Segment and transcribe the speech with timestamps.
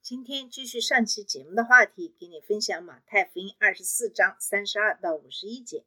[0.00, 5.84] 今天继续上期节目的话题，给你分享马太福音二十四章三十二到五十一节，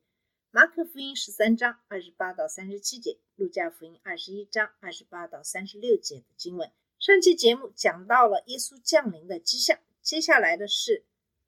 [0.52, 6.70] 马可福音十三章二十八到三十七节，路加福音二十一章二十八到三十六节的经文。
[7.00, 11.04] 上期节目讲到了耶稣降临的迹象，接下来的是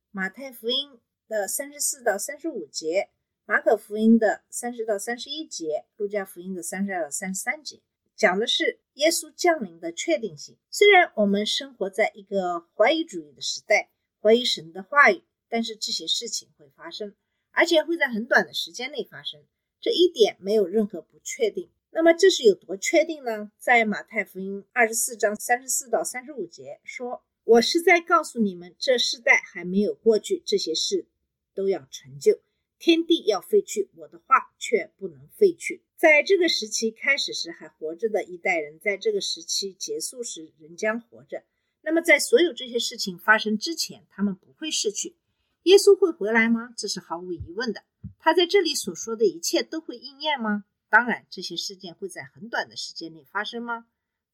[0.09, 3.09] 马太福音的三十四到三十五节，
[3.45, 7.81] 马可福音的三十到三十一节，路加福音的三十二到三十三节。
[8.15, 10.57] 讲的是耶稣降临的确定性。
[10.69, 13.89] 虽然我们生活在一个怀疑主义的时代，
[14.21, 17.15] 怀疑神的话语，但是这些事情会发生，
[17.51, 19.43] 而且会在很短的时间内发生，
[19.81, 21.69] 这一点没有任何不确定。
[21.95, 23.51] 那么这是有多确定呢？
[23.57, 31.05] 在马太福音二十四章三十四到三十五节说：“我是在告诉你们，这世代还没有过去，这些事
[31.53, 32.41] 都要成就。
[32.79, 41.45] 天地要废去，我的话却不能废去。”在这个时期开始时还活着的一代人，在这个时期结束时仍将活着。
[41.81, 45.15] 那么，在所有这些事情发生之前，他们不会逝去。
[45.61, 46.73] 耶稣会回来吗？
[46.75, 47.85] 这是毫无疑问的。
[48.19, 50.65] 他在这里所说的一切都会应验吗？
[50.89, 53.85] 当然，这些事件会在很短的时间内发生吗？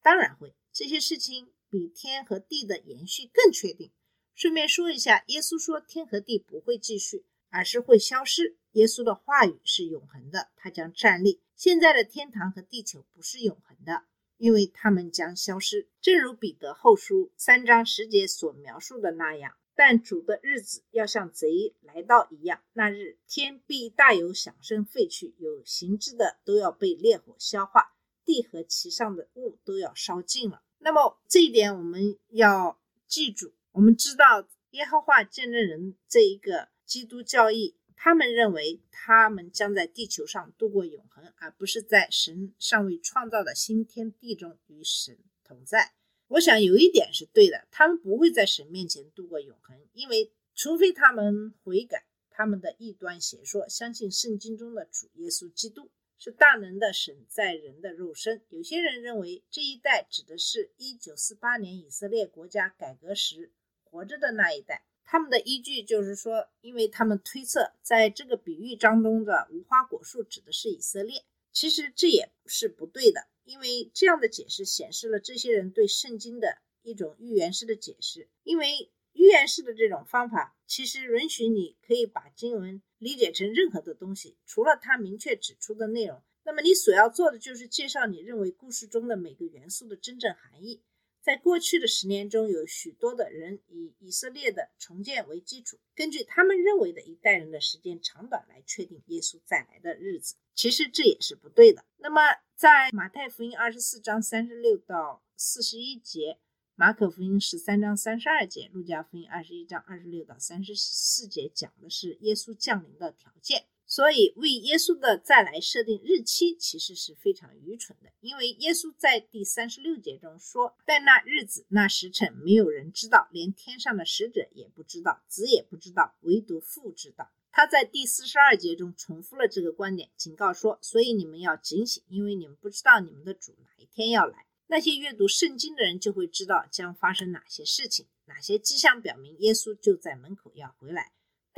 [0.02, 0.52] 当然会。
[0.72, 3.92] 这些事情比天和地的延续更确定。
[4.34, 8.56] 顺便说一下，耶稣说天和地不会继续，而是会消失。
[8.72, 11.40] 耶稣的话语是永恒的，他将站立。
[11.60, 14.04] 现在的天堂和地球不是永恒的，
[14.38, 15.90] 因为它们将消失。
[16.00, 27.92] 正如彼得后书三章十节所描述的那样，但主的日子要像贼来到一样，那日天必大有响声废去，有形质的都要被烈火消化，
[28.24, 30.62] 地和其上的物都要烧尽了。
[30.78, 37.76] 那么这一点我们要记住，我们知道耶和华见证人这一个基督教义。
[38.02, 45.92] 他们认为他们将在地球上度过永恒，而不是在神尚未创造的新天地中与神同在。
[46.28, 58.40] 我想有一点是对的，他们不会在神面前度过永恒，因为除非他们悔改，他们的异端邪说，相信圣经中的主耶稣基督是大能的神在人的肉身。
[58.48, 63.52] 有些人认为这一代指的是1948年以色列国家改革时
[63.84, 64.86] 活着的那一代。
[65.12, 71.24] 他们的依据就是说，因为他们推测，在这个比喻当中的无花果树指的是以色列。
[71.50, 78.28] 其实这也是不对的，因为这样的解释显示了这些人对圣经的一种预言式的解释。
[78.44, 86.22] 因为预言式的这种方法，其实允许你可以把经文理解成任何的东西，除了它明确指出的内容。
[86.44, 90.80] 那么你所要做的就是介绍你认为故事中的每个元素的真正含义。
[91.22, 100.36] 在过去的十年中，有许多的人以以色列的重建为基础，根据他们认为的一代人的时间长短来确定耶稣再来的日子。
[100.54, 101.84] 其实这也是不对的。
[101.98, 102.20] 那么，
[102.54, 106.38] 在马太福音二十四章三十六到四十一节，
[106.74, 113.66] 马可福音十三章三十二节，路加福音二十一章二十六到三十四节，讲的是耶稣降临的条件。
[113.90, 118.12] 所以，为耶稣的再来设定日期，其实是非常愚蠢的。
[118.20, 141.10] 因为耶稣在第三十六节中说：“但那日子、那时辰，没有人知道，连天上的使者也不知道，子也不知道，唯独父知道。”他在第四十二节中重复了这个观点，警告说：“所以你们要警醒，因为你们不知道你们的主哪一天要来。”那些阅读圣经的人就会知道将发生哪些事情，哪些迹象表明耶稣就在门口要回来。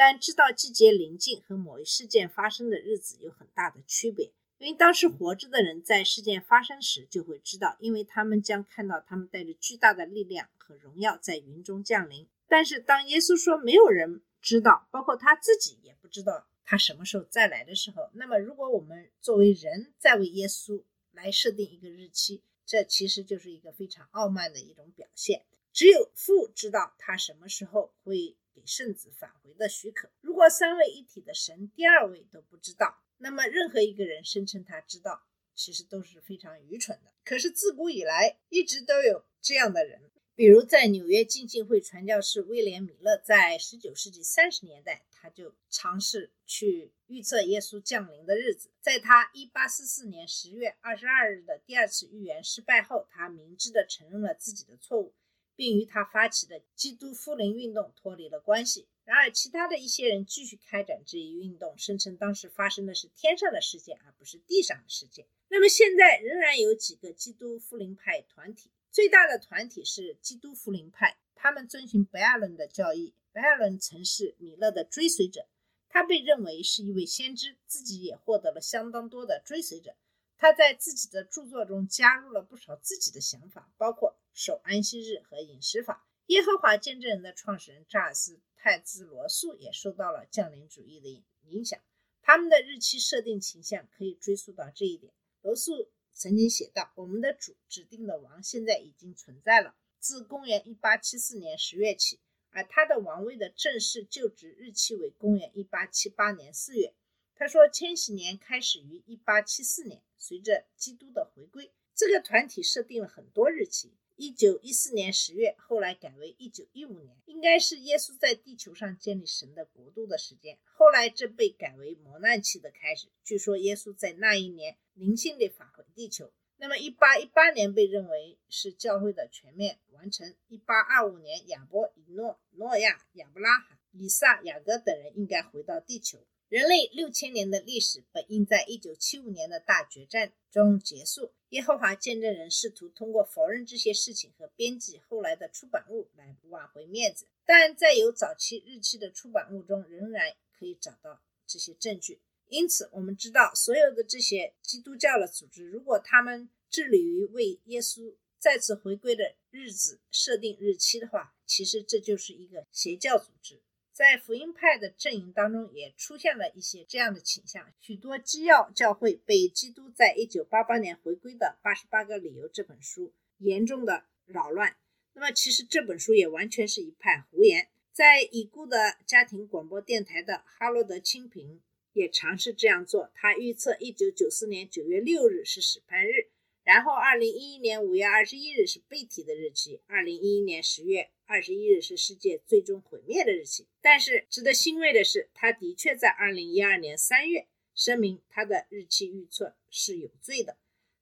[0.05, 12.27] 但知道季节临近和某一事件发生的日子有很大的区别，因为当时活着的人在事件发生时就会知道，因为他们将看到他们带着巨大的力量和荣耀在云中降临。
[12.49, 20.83] 但是当耶稣说没有人知道，包括他自己也不知道他什么时候再来的时候，那么如果我们作为人在为耶稣
[21.13, 25.45] 来设定一个日期，这其实就是一个非常傲慢的一种表现。
[25.73, 28.35] 只有父知道他什么时候会。
[28.55, 30.11] 给圣子返回的许可。
[30.21, 35.23] 如果三位一体的神第二位都不知道，那么任何一个人声称他知道，
[35.55, 37.13] 其实都是非常愚蠢的。
[37.25, 48.71] 可是自古以来一直都有这样的人，比如在纽约浸信会传教士威廉·米勒，在十九世纪三十年代，他就尝试去预测耶稣降临的日子。
[48.81, 55.15] 在他一八四四年十月二十二日的第二次预言失败后，他明智地承认了自己的错误。
[55.57, 58.87] 并与他发起的基督复临运动脱离了关系。
[59.05, 65.27] 然而，其他的一些人继续开展这一运动，声称当时发生的是天上的事件，而不是地上的事件。
[65.49, 73.13] 那么，现在仍然有几个基督复临派团体，最大的团体是基督复临派，他们遵循白亚伦的教义。
[73.33, 75.49] 白亚伦曾是米勒的追随者，
[75.89, 79.97] 他被认为是一位先知，自己也获得了相当多的追随者。
[80.37, 86.07] 他在自己的著作中加入了不少自己的想法，包括守安息日和饮食法。
[86.27, 88.41] 耶和华见证人的创始人查尔斯。
[88.65, 91.83] 泰兹罗素也受到了降临主义的影影响，
[92.23, 95.13] 他们的日期设定倾向可以追溯到这一点。
[95.41, 102.21] 罗素曾经写道：“我们的主指定的王现在已经存在了，自公元1874年十月起，
[102.51, 106.95] 而他的王位的正式就职日期为公元1878年四月。”
[107.35, 120.59] 他说：“千禧年开始于1874年，随着基督的回归，这个团体设定了很多日期。”一九一四年十月，后来改为一九一五年，应该是耶稣在地球上建立神的国度的时间。
[120.75, 123.09] 后来这被改为磨难期的开始。
[123.25, 126.33] 据说耶稣在那一年灵性地返回地球。
[126.59, 130.37] 那么一八一八年被认为是教会的全面完成。
[130.47, 136.25] 一八二五年，亚伯、以诺、诺亚、亚伯拉罕、以撒、雅各等人应该回到地球。
[136.53, 141.33] 人类六千年的历史本应在一九七五年的大决战中结束。
[141.49, 152.21] 耶和华见证人试图通过否认这些事情和编辑后来的出版物来挽回面子，但在有早期日期的出版物中仍然可以找到这些证据。
[152.49, 163.63] 因此，我们知道所有的这些基督教的组织，如果他们致力于为耶稣再次回归的日子设定日期的话，其实这就是一个邪教组织。
[163.93, 167.73] 在福音派的阵营当中，也出现了一些这样的倾向。
[167.79, 174.77] 许多基要教会被基督在一九八八年回归的《八十八个理由》这本书严重的扰乱。
[175.13, 177.69] 那么，其实这本书也完全是一派胡言。
[177.93, 181.61] 在已故的家庭广播电台的哈罗德·清平
[181.93, 183.11] 也尝试这样做。
[183.15, 186.31] 他预测一九九四年九月六日是审判日。
[186.65, 189.83] 然后，二零一一年五月二十一日是被提的日期。
[189.87, 193.67] 二零一一年十月二十一日是世界最终毁灭的日期。
[193.81, 200.59] 但是，值得欣慰的是，他的确在二零一二年三月声明他的日期预测是有罪的。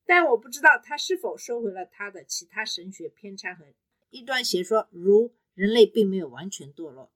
[0.07, 3.65] 但我不知道他是否收回了他的其他神学偏差和
[4.11, 7.11] 异端邪说，如人类并没有完全堕落。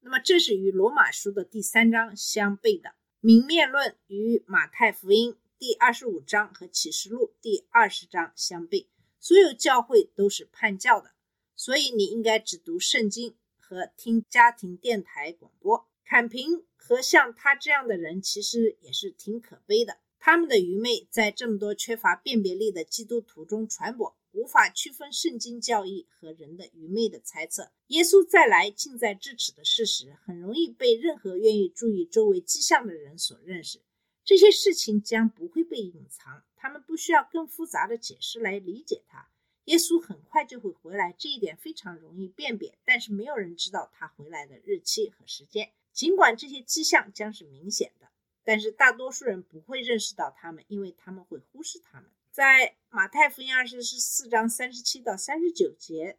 [0.00, 2.94] 那么，这是与罗马书的第三章相悖的。
[3.20, 5.36] 明面论与马太福音。
[5.58, 8.88] 第二十五章和启示录第二十章相悖，
[9.18, 11.12] 所有教会都是叛教的，
[11.56, 15.88] 所以你应该只读圣经和听家庭电台广播。
[16.04, 27.72] 坎平和像他这样的人其实也是挺可悲的，他们的愚昧在这么多缺乏辨别力的基督徒中传播，无法区分圣经教义和人的愚昧的猜测。
[27.88, 33.80] 耶稣再来近在咫尺的事实，很容易被任何愿意注意周围迹象的人所认识。
[34.24, 39.28] 这些事情将不会被隐藏，他们不需要更复杂的解释来理解它。
[39.66, 45.70] 耶稣很快就会回来，这一点非常容易辨别，但是没有人知道他回来的日期和时间。
[45.92, 48.08] 尽管这些迹象将是明显的，
[48.44, 52.10] 但是大多数人不会认识到他们，因为他们会忽视他们。
[52.30, 56.18] 在马太福音二十四章三十七到三十九节，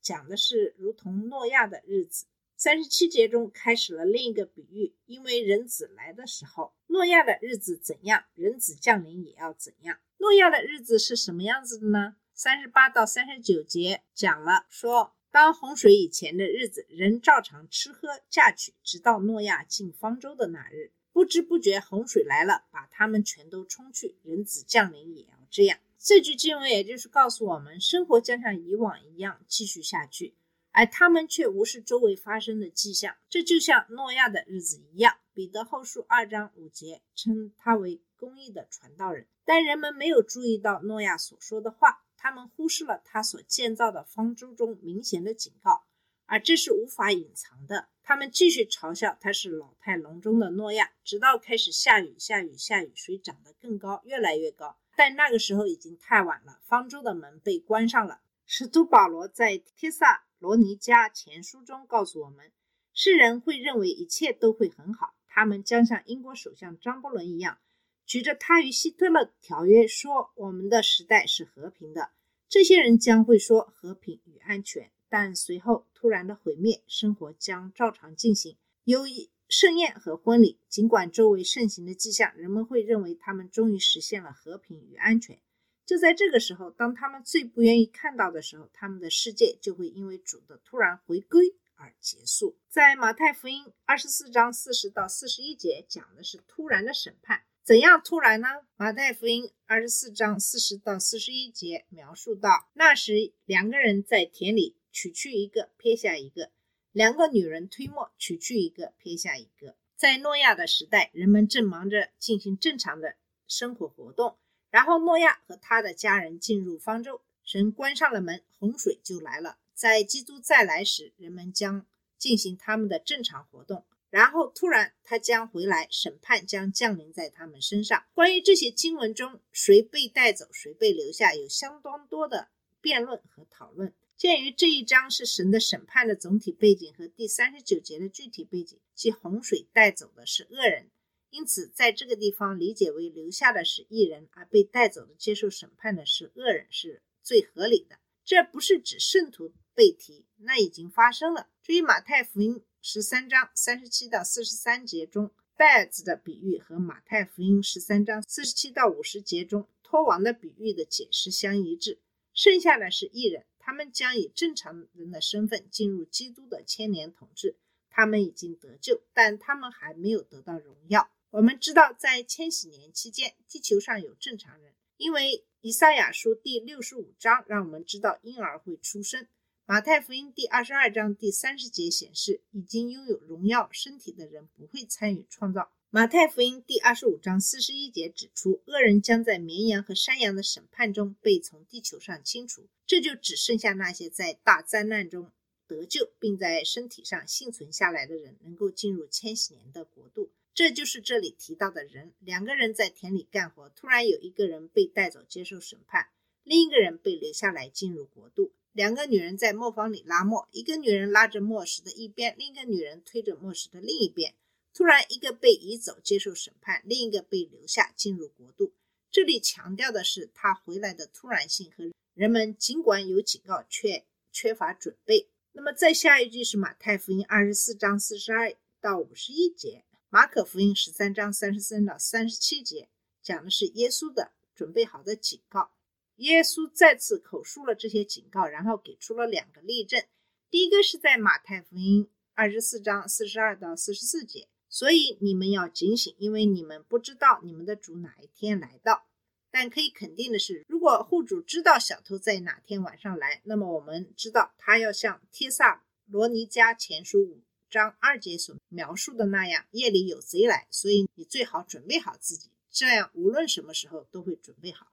[0.00, 2.26] 讲的是如同诺亚的日子。
[2.56, 9.98] 三十七节中开始了另一个比喻，因为人子来的时候，诺亚的日子怎样，人子降临也要怎样。
[10.16, 12.16] 诺亚的日子是什么样子的呢？
[12.38, 24.18] 三十八到三十九节讲了，说当洪水以前的日子，人照常吃喝嫁娶，直到诺亚进方舟的那日，不知不觉洪水来了，把他们全都冲去。
[24.22, 25.78] 人子降临也要这样。
[25.98, 30.34] 这句经文也就是告诉我们，生活将像以往一样继续下去。
[30.72, 35.16] 而他们却无视周围发生的迹象，这就像诺亚的日子一样。
[35.32, 45.84] 彼得后书二章五节称他为公义的传道人，但人们没有注意到诺亚所说的话，他们忽视了他所建造的方舟中明显的警告，
[46.26, 47.88] 而这是无法隐藏的。
[48.02, 54.76] 他们继续嘲笑他是老态龙钟的诺亚，直到开始下雨，下雨，下雨，水涨得更高，越来越高。
[54.96, 58.20] 但那个时候已经太晚了，方舟的门被关上了。
[58.46, 60.24] 使徒保罗在帖萨。
[60.38, 62.52] 罗尼迦前书中告诉我们，
[62.92, 67.58] 世人会认为一切都会很好，他们将像英国首相张伯伦一样，
[68.06, 72.12] 举着他与希特勒条约说我们的时代是和平的。
[72.48, 79.02] 这些人将会说和平与安全，但随后突然的毁灭，生活将照常进行，有
[79.48, 80.60] 盛宴和婚礼。
[80.68, 85.40] 尽管周围盛行的迹象，人们会认为他们终于实现了和平与安全。
[85.84, 92.56] 就在这个时候，当他们最不愿意看到的时候，他们的世界就会因为主的突然回归而结束。
[92.68, 98.46] 在马太福音二十四章四十到四十一节讲的是突然的审判，怎样突然呢？
[98.76, 106.52] 马太福音二十四章四十到四十一节描述到，那时两个人在田里取去一个，撇下一个；
[106.92, 109.74] 两个女人推磨，取去一个，撇下一个。
[109.96, 113.16] 在诺亚的时代，人们正忙着进行正常的
[113.48, 114.38] 生活活动。
[114.70, 119.58] 然后诺亚和他的家人进入方舟，神关上了门，洪水就来了。
[119.74, 121.84] 在基督再来时，人们将
[122.16, 123.84] 进行他们的正常活动。
[124.16, 128.02] 然后突然他将回来，审判将降临在他们身上。
[128.14, 132.48] 关于这些经文中谁被带走，谁被留下，有相当多的
[132.80, 133.92] 辩论和讨论。
[134.16, 140.88] 鉴于这一章是神的审判的总体背景和第三十九节的具体背景，即洪水带走的是恶人。
[141.28, 147.98] 因此，在这个地方理解为留下的是异人，而被带走的、接受审判的是恶人，是最合理的。
[148.24, 151.50] 这不是指圣徒被提，那已经发生了。
[151.62, 161.98] 至于马太福音十三章三十七到四十三节中袋子的比喻和马太福音十三章四十七到五十节中托王的比喻的解释相一致。
[162.32, 167.56] 剩下的是异人，他们将以正常人的身份进入基督的千年统治。
[167.90, 171.10] 他们已经得救，但他们还没有得到荣耀。
[171.30, 179.26] 我们知道，在千禧年期间，地球上有正常人，因为以赛亚书第六十五章让我们知道婴儿会出生。
[179.68, 185.72] 马太福音第二十二章第三十节显示，已经拥有荣耀身体的人不会参与创造。
[185.90, 195.32] 马太福音第二十五章四十一节指出，恶人将在绵羊和山羊的审判中被从地球上清除，这就只剩下那些在大灾难中
[195.66, 200.30] 得救并在身体上幸存下来的人，能够进入千禧年的国度。
[200.54, 202.14] 这就是这里提到的人。
[202.20, 206.06] 两个人在田里干活，突然有一个人被带走接受审判，
[206.44, 208.52] 另一个人被留下来进入国度。
[208.76, 214.34] 两个女人在磨坊里拉磨，一个女人拉着磨石的一边，另一个女人推着磨石的另一边。
[214.74, 218.74] 突然，一个被移走接受审判，另一个被留下进入国度。
[219.10, 225.26] 这里强调的是他回来的突然性和人们尽管有警告，却缺乏准备。
[225.52, 229.84] 那么，再下一句是马太福音二十四章四十二到五十一节。
[230.10, 232.90] 马可福音十三章三十三到三十七节
[233.22, 235.70] 讲的是耶稣的准备好的警告。
[236.16, 240.02] 耶稣再次口述了这些警告，然后给出了两个例证。
[240.50, 249.06] 第一个是在马太福音二十四章四十二到四十四节，所以你们要警醒，因为你们不知道你们的主哪一天来到。
[249.50, 257.42] 但可以肯定的是，如果户主知道小偷在哪天晚上来，那么我们知道他要像帖萨罗尼迦前书五。
[257.68, 264.86] 章二节所描述的那样，夜里有贼来，所以你最好准备好自己，这样无论什么时候都会准备好。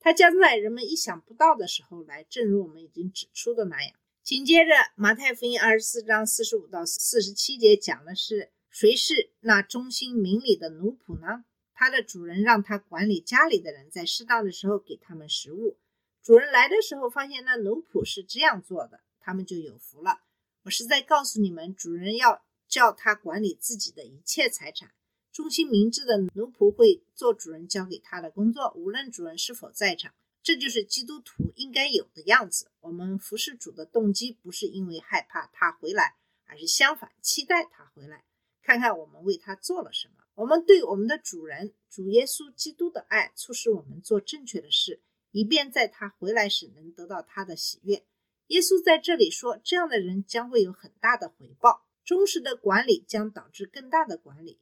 [0.00, 3.92] 他将在人们意想不到的时候来，正如我们已经指出的那样。
[4.22, 11.44] 紧接着，马太福音二十四章四十五到四十七节讲的是谁是那忠心明理的奴仆呢？
[11.74, 15.78] 他的主人让他管理家里的人，在适当的时候给他们食物。
[16.22, 20.20] 主人来的时候，发现那奴仆是这样做的，他们就有福了。
[20.64, 24.92] 我是在告诉你们，主人要叫他管理自己的一切财产。
[25.32, 30.12] 忠心明智的奴仆会做主人交给他的工作，无论主人是否在场。
[30.42, 32.70] 这就是基督徒应该有的样子。
[32.80, 38.24] 我们服侍主的动机不是因为害怕他回来，而是相反，期待他回来，
[38.62, 40.14] 看看我们为他做了什么。
[40.34, 48.04] 我们对我们的主人主耶稣基督的爱，促使我们做正确的事，以便在他回来时能得到他的喜悦。
[48.46, 51.86] 耶稣在这里说，这样的人将会有很大的回报。
[52.02, 54.58] 忠实的管理将导致更大的管理。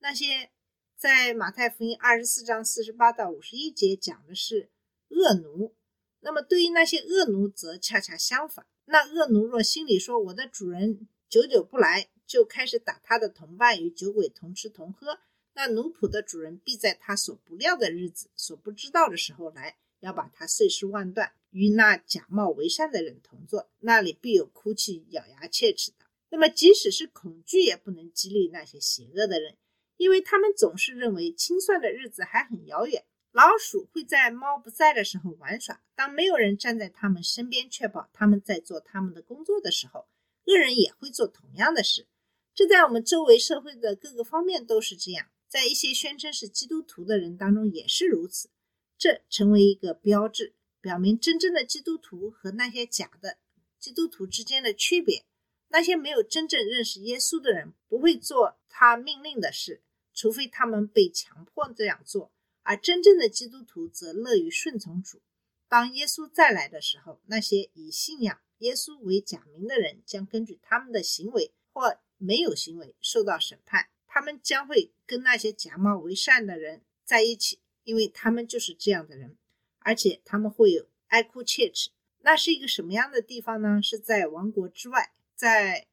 [0.00, 0.50] 那些
[0.96, 4.70] 在马太福音二十四章四十八到五十一节讲的是
[5.08, 5.74] 恶奴，
[6.20, 8.66] 那么对于那些恶奴则恰恰相反。
[8.86, 15.18] 那恶奴若心里说我的主人久久不来，就开始打他的同伴与酒鬼同吃同喝，
[15.54, 21.32] 那奴仆的主人必在他所不料的日子、所不知道的时候来，要把他碎尸万段。
[21.50, 26.04] 与那假冒为善的人同坐，那里必有哭泣、咬牙切齿的。
[26.30, 29.56] 那么，即使是恐惧，也不能激励那些邪恶的人，
[29.98, 33.04] 因为他们总是认为清算的日子还很遥远。
[33.32, 40.08] 老鼠会在猫不在的时候玩耍，当没有人站在他们身边确保他们在做他们的工作的时候，
[40.46, 42.06] 恶人也会做同样的事。
[42.54, 48.48] 这在我们周围社会的各个方面都是这样，在一些宣称是基督徒的人当中也是如此。
[48.96, 50.54] 这成为一个标志。
[50.80, 53.38] 表明真正的基督徒和那些假的
[53.80, 55.24] 基督徒之间的区别。
[55.70, 59.82] 那些没有真正认识耶稣的人不会做他命令的事，
[60.18, 62.32] 除非他们被强迫这样做；
[62.64, 65.20] 而真正的基督徒则乐于顺从主。
[65.68, 73.90] 当耶稣再来的时候，那些以信仰耶稣为假名的人将根据他们的行为或没有行为受到审判。
[74.08, 79.36] 他们将会跟那些假冒为善的人在一起，因为他们就是这样的人，
[79.78, 81.90] 而且他们会有哀哭切齿。
[82.22, 83.80] 那是一个什么样的地方呢？
[83.80, 85.86] 是在王国之外，在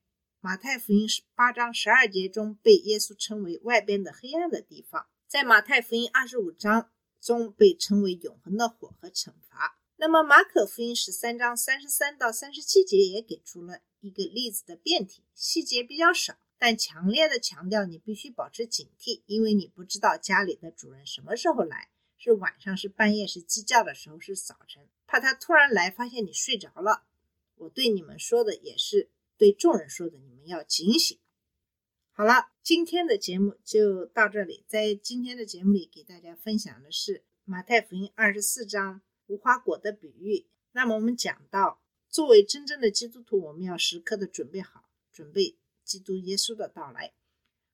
[0.45, 9.79] 马太福音十八章十二节中被耶稣称为外边的黑暗的地方，在马太福音二十五章中被称为永恒的火和惩罚。
[9.95, 16.35] 那么马可福音十三章三十三到三十七节也给出了一个例子的变体，细节比较少。
[16.59, 27.01] 但强烈的强调，你必须保持警惕，因为你不知道家里的主人什么时候来，是晚上，是半夜，是鸡叫的时候，是早晨，怕他突然来，发现你睡着了。
[27.55, 31.19] 我对你们说的也是对众人说的，你们要警醒。
[32.11, 34.63] 好了，今天的节目就到这里。
[34.67, 40.47] 在今天的节目里，给大家分享的是马太福音二十四章无花果的比喻。
[40.71, 45.57] 那么我们讲到，作为真正的基督徒，我们要时刻的准备好，准备。
[45.85, 47.13] 基督耶稣的到来。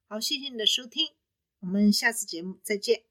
[0.10, 1.14] 好，谢谢你的收听，
[1.62, 3.11] 我们下次节目再见。